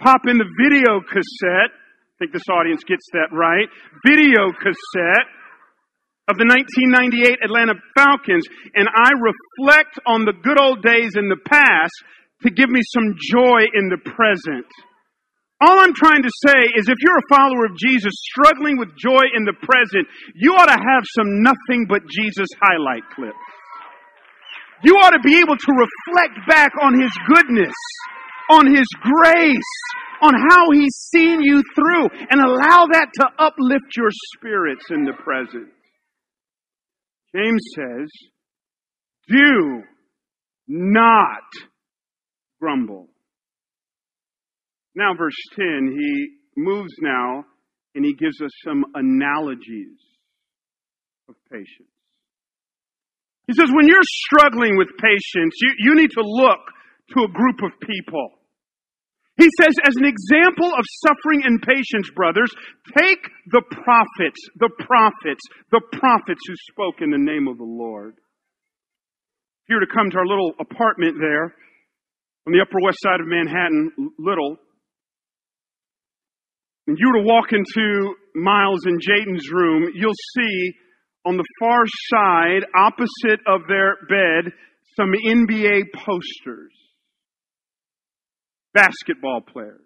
[0.01, 1.77] pop in the video cassette.
[1.77, 3.69] I think this audience gets that right.
[4.01, 5.29] Video cassette
[6.25, 11.37] of the 1998 Atlanta Falcons, and I reflect on the good old days in the
[11.37, 11.93] past
[12.41, 14.65] to give me some joy in the present.
[15.63, 19.23] All I'm trying to say is if you're a follower of Jesus struggling with joy
[19.33, 23.37] in the present, you ought to have some nothing but Jesus highlight clips.
[24.83, 27.75] You ought to be able to reflect back on His goodness,
[28.51, 29.73] on His grace,
[30.21, 35.13] on how He's seen you through, and allow that to uplift your spirits in the
[35.13, 35.69] present.
[37.33, 38.09] James says,
[39.29, 39.83] do
[40.67, 41.47] not
[42.59, 43.12] grumble.
[44.95, 47.45] Now, verse 10, he moves now
[47.95, 49.97] and he gives us some analogies
[51.29, 51.89] of patience.
[53.47, 56.59] He says, when you're struggling with patience, you, you need to look
[57.15, 58.29] to a group of people.
[59.37, 62.51] He says, as an example of suffering and patience, brothers,
[62.97, 63.19] take
[63.51, 68.13] the prophets, the prophets, the prophets who spoke in the name of the Lord.
[69.65, 71.55] If you were to come to our little apartment there
[72.45, 74.57] on the Upper West Side of Manhattan, Little,
[76.87, 80.73] and you were to walk into Miles and Jayden's room, you'll see
[81.25, 84.51] on the far side, opposite of their bed,
[84.97, 86.73] some NBA posters.
[88.73, 89.79] Basketball players.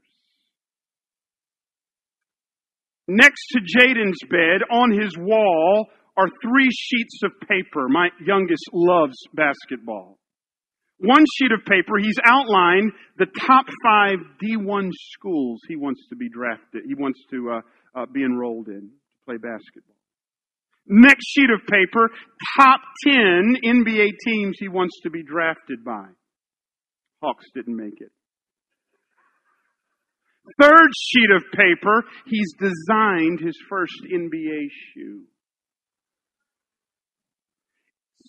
[3.08, 7.88] Next to Jayden's bed, on his wall, are three sheets of paper.
[7.88, 10.18] My youngest loves basketball
[11.00, 16.30] one sheet of paper, he's outlined the top five D1 schools he wants to be
[16.30, 19.96] drafted, he wants to uh, uh, be enrolled in to play basketball.
[20.88, 22.10] Next sheet of paper,
[22.58, 26.06] top 10 NBA teams he wants to be drafted by.
[27.22, 28.12] Hawks didn't make it.
[30.62, 35.24] Third sheet of paper, he's designed his first NBA shoe.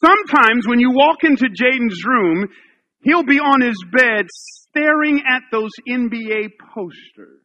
[0.05, 2.49] Sometimes when you walk into Jaden's room,
[3.03, 7.43] he'll be on his bed staring at those NBA posters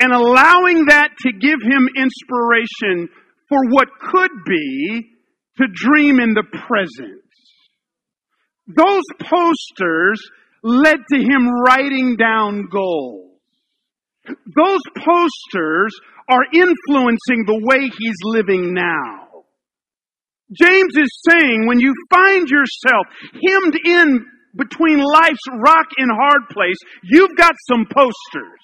[0.00, 3.08] and allowing that to give him inspiration
[3.48, 5.10] for what could be
[5.58, 7.22] to dream in the present.
[8.66, 10.20] Those posters
[10.62, 13.40] led to him writing down goals.
[14.26, 19.25] Those posters are influencing the way he's living now.
[20.52, 24.24] James is saying when you find yourself hemmed in
[24.56, 28.60] between life's rock and hard place, you've got some posters.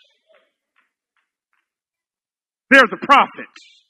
[2.70, 3.82] They're the prophets.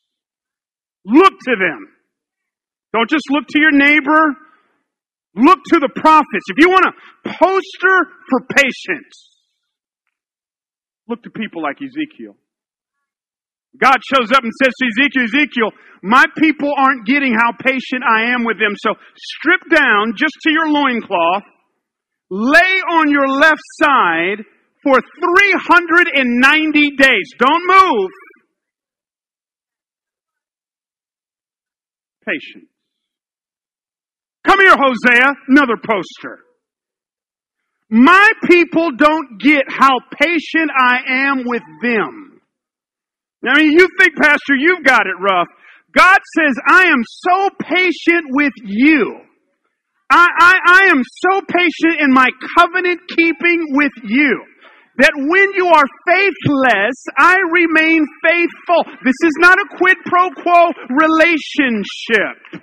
[1.05, 1.89] Look to them.
[2.93, 4.37] Don't just look to your neighbor.
[5.35, 6.45] Look to the prophets.
[6.49, 9.31] If you want a poster for patience,
[11.09, 12.37] look to people like Ezekiel.
[13.81, 15.71] God shows up and says to Ezekiel, Ezekiel,
[16.03, 18.75] my people aren't getting how patient I am with them.
[18.77, 21.45] So strip down just to your loincloth,
[22.31, 24.45] lay on your left side
[24.83, 27.33] for 390 days.
[27.39, 28.11] Don't move.
[32.27, 32.69] Patience.
[34.45, 35.35] Come here, Hosea.
[35.49, 36.41] Another poster.
[37.91, 42.22] My people don't get how patient I am with them.
[43.43, 45.49] Now, you think, Pastor, you've got it rough.
[45.95, 49.21] God says, I am so patient with you.
[50.11, 54.45] I, I, I am so patient in my covenant keeping with you
[54.99, 58.85] that when you are faithless, I remain faithful.
[59.05, 62.63] This is not a quid pro quo relationship.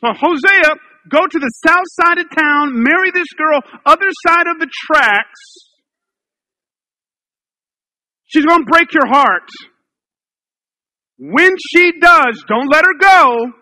[0.00, 0.76] So Hosea,
[1.10, 5.65] go to the south side of town, marry this girl, other side of the tracks,
[8.26, 9.48] She's going to break your heart.
[11.18, 13.52] When she does, don't let her go.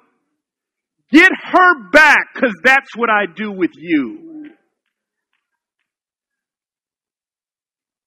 [1.12, 4.50] Get her back because that's what I do with you.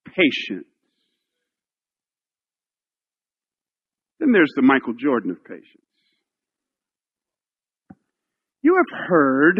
[0.05, 0.65] Patience.
[4.19, 5.63] Then there's the Michael Jordan of patience.
[8.63, 9.59] You have heard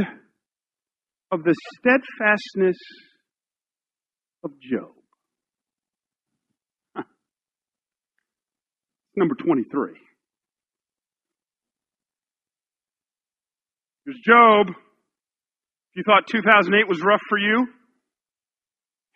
[1.32, 2.78] of the steadfastness
[4.44, 4.97] of Job.
[9.18, 9.92] Number 23.
[14.06, 14.70] There's Job.
[14.70, 17.68] If you thought 2008 was rough for you,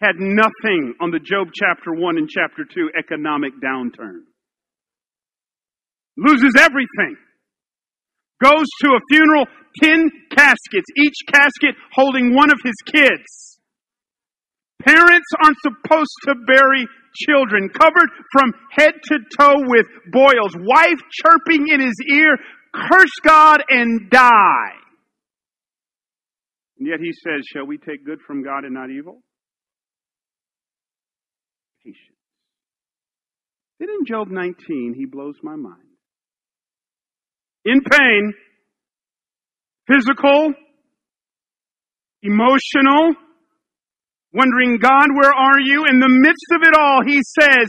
[0.01, 4.25] had nothing on the Job chapter 1 and chapter 2 economic downturn.
[6.17, 7.15] Loses everything.
[8.43, 9.45] Goes to a funeral,
[9.81, 13.59] 10 caskets, each casket holding one of his kids.
[14.83, 21.67] Parents aren't supposed to bury children, covered from head to toe with boils, wife chirping
[21.67, 22.37] in his ear,
[22.73, 24.73] curse God and die.
[26.79, 29.21] And yet he says, Shall we take good from God and not evil?
[31.83, 32.17] Patience.
[33.79, 35.77] Then in Job 19, he blows my mind.
[37.65, 38.33] In pain,
[39.87, 40.53] physical,
[42.23, 43.15] emotional,
[44.33, 45.85] wondering, God, where are you?
[45.85, 47.67] In the midst of it all, he says,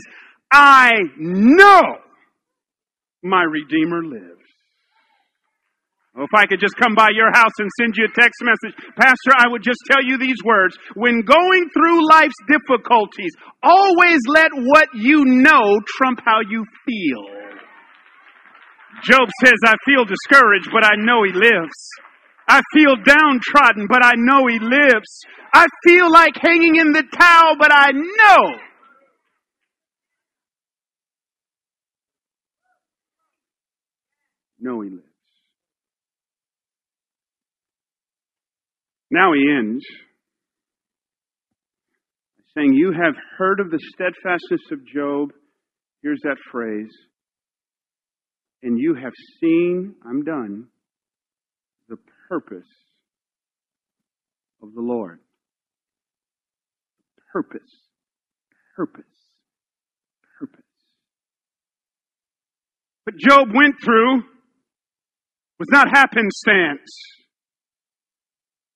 [0.51, 1.81] I know
[3.23, 4.29] my Redeemer lives.
[6.15, 8.77] Oh, if I could just come by your house and send you a text message,
[8.95, 10.77] Pastor, I would just tell you these words.
[10.95, 13.33] When going through life's difficulties,
[13.63, 17.43] always let what you know trump how you feel.
[19.03, 21.89] Job says, I feel discouraged, but I know he lives.
[22.47, 25.21] I feel downtrodden, but I know he lives.
[25.53, 28.59] I feel like hanging in the towel, but I know.
[34.59, 35.03] Know he lives.
[39.11, 39.85] Now he ends
[42.55, 45.29] saying, You have heard of the steadfastness of Job.
[46.01, 46.91] Here's that phrase.
[48.61, 50.67] And you have seen, I'm done,
[52.33, 52.67] purpose
[54.63, 55.19] of the Lord.
[57.31, 57.61] Purpose.
[58.75, 59.03] Purpose.
[60.39, 60.65] Purpose.
[63.03, 64.23] What Job went through
[65.59, 66.89] was not happenstance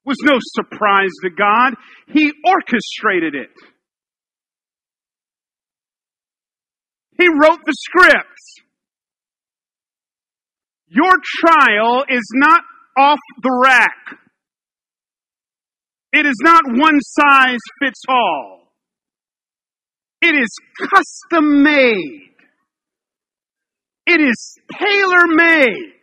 [0.05, 1.73] was no surprise to God.
[2.13, 3.49] He orchestrated it.
[7.19, 8.39] He wrote the script.
[10.89, 12.61] Your trial is not
[12.97, 14.19] off the rack.
[16.13, 18.73] It is not one size fits all.
[20.21, 20.49] It is
[20.89, 22.31] custom made.
[24.07, 25.93] It is tailor made.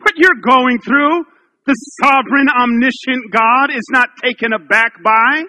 [0.00, 1.24] What you're going through
[1.66, 5.44] the sovereign, omniscient God is not taken aback by.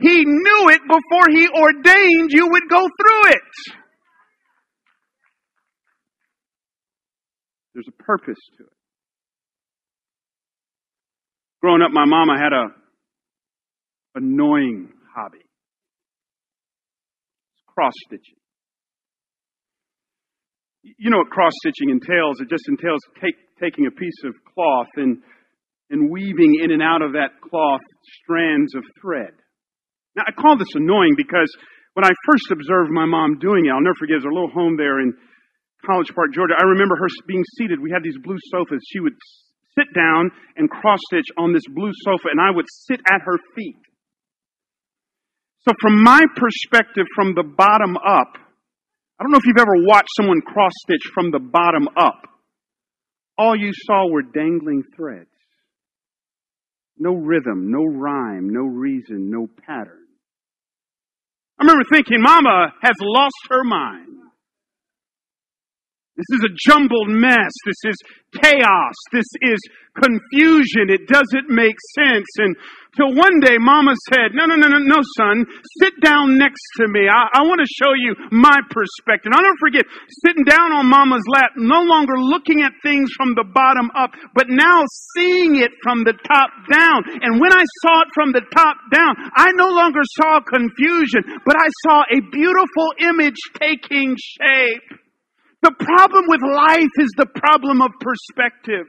[0.00, 3.78] He knew it before He ordained you would go through it.
[7.74, 8.72] There's a purpose to it.
[11.60, 12.66] Growing up, my mama had a
[14.14, 15.44] annoying hobby.
[17.74, 18.38] Cross stitching.
[20.82, 22.40] You know what cross stitching entails?
[22.40, 25.18] It just entails take, taking a piece of cloth and,
[25.90, 27.82] and weaving in and out of that cloth
[28.22, 29.34] strands of thread.
[30.16, 31.50] Now, I call this annoying because
[31.94, 34.76] when I first observed my mom doing it, I'll never forget, there's a little home
[34.76, 35.14] there in
[35.84, 36.54] College Park, Georgia.
[36.58, 37.80] I remember her being seated.
[37.80, 38.82] We had these blue sofas.
[38.90, 39.14] She would
[39.78, 43.38] sit down and cross stitch on this blue sofa, and I would sit at her
[43.54, 43.78] feet.
[45.66, 48.38] So, from my perspective, from the bottom up,
[49.18, 52.22] I don't know if you've ever watched someone cross stitch from the bottom up.
[53.36, 55.28] All you saw were dangling threads.
[56.98, 60.06] No rhythm, no rhyme, no reason, no pattern.
[61.58, 64.18] I remember thinking, Mama has lost her mind.
[66.18, 67.54] This is a jumbled mess.
[67.64, 67.96] This is
[68.42, 68.94] chaos.
[69.14, 69.58] This is
[69.94, 70.90] confusion.
[70.90, 72.26] It doesn't make sense.
[72.42, 72.56] And
[72.98, 75.46] till one day mama said, no, no, no, no, no, son,
[75.78, 77.06] sit down next to me.
[77.06, 79.30] I, I want to show you my perspective.
[79.30, 79.86] I'll never forget
[80.26, 84.50] sitting down on mama's lap, no longer looking at things from the bottom up, but
[84.50, 84.82] now
[85.14, 87.06] seeing it from the top down.
[87.22, 91.54] And when I saw it from the top down, I no longer saw confusion, but
[91.54, 94.98] I saw a beautiful image taking shape.
[95.62, 98.86] The problem with life is the problem of perspective.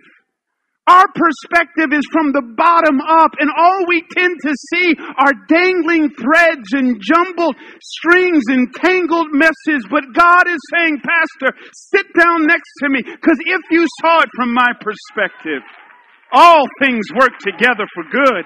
[0.89, 6.09] Our perspective is from the bottom up, and all we tend to see are dangling
[6.17, 9.85] threads and jumbled strings and tangled messes.
[9.85, 11.53] But God is saying, Pastor,
[11.93, 15.61] sit down next to me, because if you saw it from my perspective,
[16.33, 18.45] all things work together for good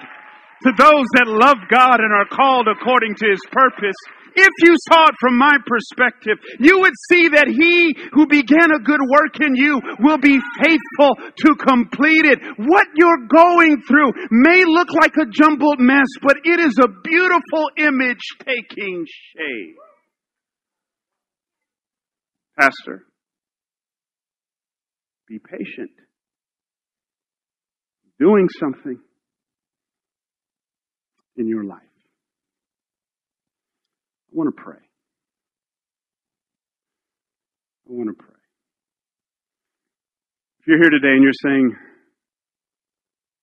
[0.68, 4.00] to those that love God and are called according to his purpose.
[4.36, 8.80] If you saw it from my perspective, you would see that he who began a
[8.80, 12.40] good work in you will be faithful to complete it.
[12.58, 17.70] What you're going through may look like a jumbled mess, but it is a beautiful
[17.78, 19.78] image taking shape.
[22.58, 23.06] Pastor,
[25.28, 25.92] be patient.
[28.20, 29.00] doing something
[31.36, 31.93] in your life.
[34.34, 34.80] I want to pray.
[37.88, 38.34] I want to pray.
[40.60, 41.76] If you're here today and you're saying,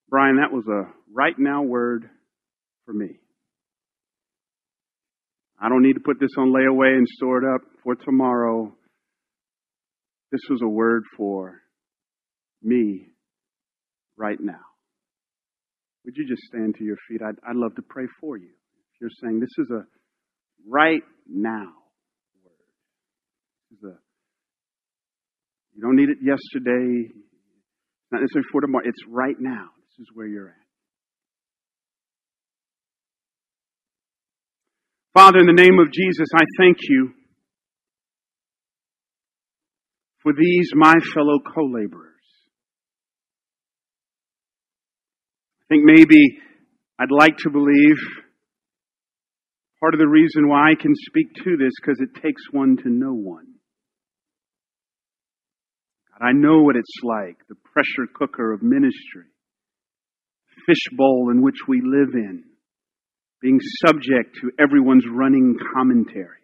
[0.08, 2.10] Bryan, that was a right now word
[2.86, 3.20] for me.
[5.60, 8.72] I don't need to put this on layaway and store it up for tomorrow.
[10.32, 11.60] This was a word for
[12.62, 13.06] me
[14.16, 14.64] right now.
[16.04, 17.20] Would you just stand to your feet?
[17.22, 18.48] I'd, I'd love to pray for you.
[18.48, 19.84] If you're saying this is a
[20.66, 21.72] right now
[25.80, 27.08] you don't need it yesterday,
[28.12, 28.84] not necessarily for tomorrow.
[28.84, 29.68] It's right now.
[29.88, 30.54] This is where you're at.
[35.14, 37.12] Father, in the name of Jesus, I thank you
[40.22, 42.14] for these, my fellow co laborers.
[45.62, 46.40] I think maybe
[46.98, 47.96] I'd like to believe
[49.80, 52.88] part of the reason why I can speak to this because it takes one to
[52.88, 53.46] know one.
[56.12, 59.26] God, I know what it's like, the pressure cooker of ministry,
[60.66, 62.44] fishbowl in which we live in,
[63.40, 66.36] being subject to everyone's running commentary.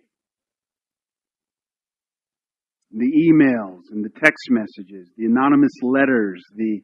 [2.93, 6.81] The emails and the text messages, the anonymous letters, the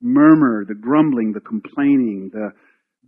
[0.00, 2.50] murmur, the grumbling, the complaining, the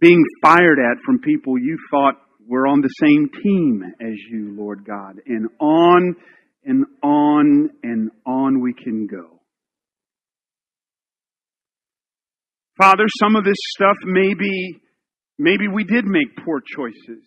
[0.01, 2.15] being fired at from people you thought
[2.47, 5.21] were on the same team as you, Lord God.
[5.27, 6.17] And on
[6.65, 9.41] and on and on we can go.
[12.77, 14.81] Father, some of this stuff maybe,
[15.39, 17.25] maybe we did make poor choices.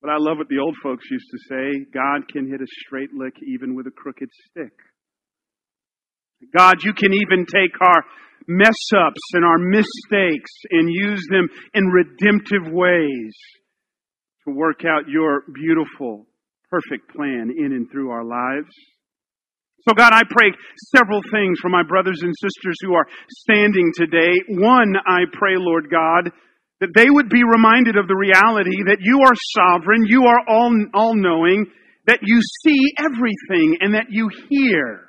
[0.00, 3.12] But I love what the old folks used to say God can hit a straight
[3.12, 4.72] lick even with a crooked stick.
[6.56, 8.02] God, you can even take our
[8.48, 13.34] mess ups and our mistakes and use them in redemptive ways
[14.46, 16.26] to work out your beautiful,
[16.70, 18.70] perfect plan in and through our lives.
[19.88, 20.50] So, God, I pray
[20.96, 24.34] several things for my brothers and sisters who are standing today.
[24.48, 26.32] One, I pray, Lord God,
[26.80, 30.74] that they would be reminded of the reality that you are sovereign, you are all,
[30.92, 31.66] all knowing,
[32.06, 35.05] that you see everything and that you hear.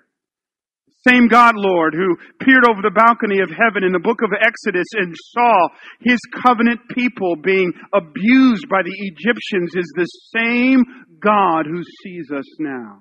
[1.07, 4.87] Same God, Lord, who peered over the balcony of heaven in the book of Exodus
[4.93, 5.67] and saw
[6.01, 10.83] his covenant people being abused by the Egyptians is the same
[11.21, 12.99] God who sees us now.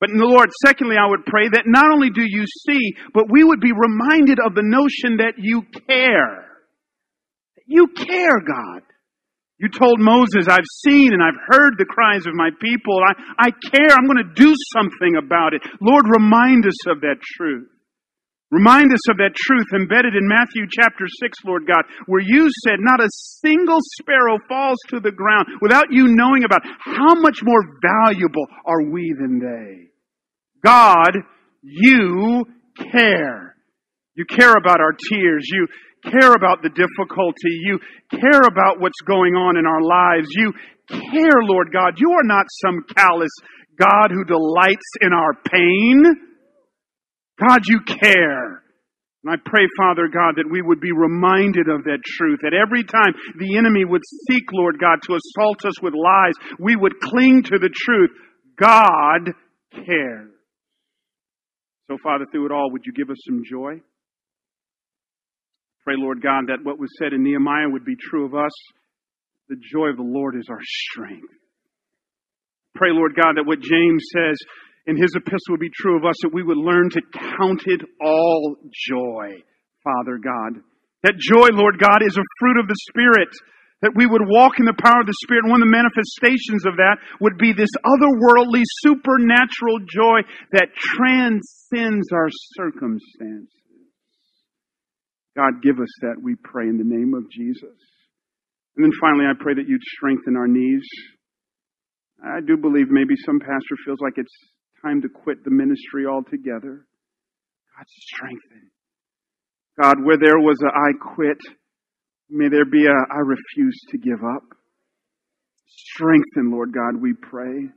[0.00, 3.30] But in the Lord, secondly, I would pray that not only do you see, but
[3.30, 6.46] we would be reminded of the notion that you care.
[7.66, 8.82] You care, God.
[9.58, 12.94] You told Moses, I've seen and I've heard the cries of my people.
[13.02, 13.90] I, I care.
[13.90, 15.62] I'm going to do something about it.
[15.80, 17.68] Lord, remind us of that truth.
[18.50, 22.78] Remind us of that truth embedded in Matthew chapter 6, Lord God, where you said
[22.78, 27.60] not a single sparrow falls to the ground without you knowing about how much more
[27.82, 29.90] valuable are we than they.
[30.64, 31.12] God,
[31.62, 32.46] you
[32.92, 33.54] care.
[34.14, 35.46] You care about our tears.
[35.52, 35.66] You
[36.10, 37.52] care about the difficulty.
[37.62, 37.78] You
[38.10, 40.28] care about what's going on in our lives.
[40.30, 40.52] You
[40.88, 41.98] care, Lord God.
[41.98, 43.32] You are not some callous
[43.78, 46.04] God who delights in our pain.
[47.38, 48.62] God, you care.
[49.24, 52.84] And I pray, Father God, that we would be reminded of that truth, that every
[52.84, 57.42] time the enemy would seek, Lord God, to assault us with lies, we would cling
[57.44, 58.10] to the truth.
[58.56, 59.34] God
[59.72, 60.30] cares.
[61.90, 63.80] So, Father, through it all, would you give us some joy?
[65.88, 68.52] Pray, Lord God, that what was said in Nehemiah would be true of us.
[69.48, 71.32] The joy of the Lord is our strength.
[72.76, 74.36] Pray, Lord God, that what James says
[74.84, 77.00] in his epistle would be true of us, that we would learn to
[77.40, 79.40] count it all joy,
[79.80, 80.60] Father God.
[81.08, 83.32] That joy, Lord God, is a fruit of the Spirit.
[83.80, 85.48] That we would walk in the power of the Spirit.
[85.48, 90.20] And one of the manifestations of that would be this otherworldly, supernatural joy
[90.52, 92.28] that transcends our
[92.60, 93.56] circumstance.
[95.38, 97.78] God, give us that, we pray, in the name of Jesus.
[98.74, 100.82] And then finally, I pray that you'd strengthen our knees.
[102.18, 104.34] I do believe maybe some pastor feels like it's
[104.82, 106.82] time to quit the ministry altogether.
[107.70, 108.74] God, strengthen.
[109.80, 111.38] God, where there was a I quit,
[112.28, 114.42] may there be a I refuse to give up.
[115.68, 117.70] Strengthen, Lord God, we pray.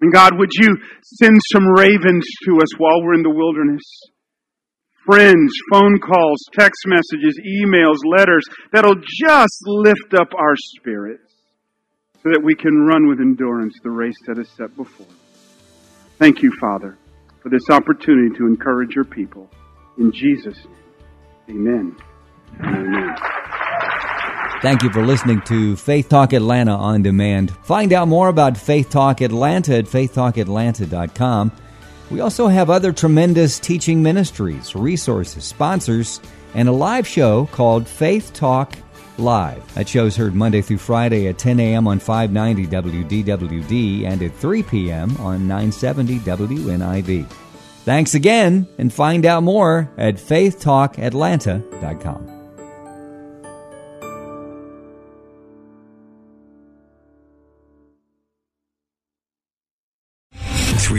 [0.00, 0.76] And God, would you
[1.22, 3.82] send some ravens to us while we're in the wilderness?
[5.04, 11.34] Friends, phone calls, text messages, emails, letters that'll just lift up our spirits
[12.22, 15.12] so that we can run with endurance the race that is set before us.
[16.18, 16.96] Thank you, Father,
[17.42, 19.50] for this opportunity to encourage your people.
[19.98, 20.58] In Jesus'
[21.48, 21.66] name.
[21.66, 21.96] Amen.
[22.60, 23.16] Amen.
[24.62, 27.50] Thank you for listening to Faith Talk Atlanta on demand.
[27.64, 31.50] Find out more about Faith Talk Atlanta at faithtalkatlanta.com.
[32.10, 36.20] We also have other tremendous teaching ministries, resources, sponsors,
[36.54, 38.74] and a live show called Faith Talk
[39.18, 39.74] Live.
[39.74, 41.86] That show's heard Monday through Friday at 10 a.m.
[41.86, 42.66] on 590
[43.24, 45.14] WDWD and at 3 p.m.
[45.18, 47.30] on 970 WNIV.
[47.84, 52.41] Thanks again, and find out more at faithtalkatlanta.com.